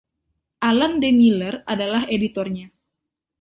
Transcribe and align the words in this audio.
Alan 0.69 0.93
D. 1.01 1.13
Miller 1.19 1.55
adalah 1.73 2.03
editornya. 2.15 2.67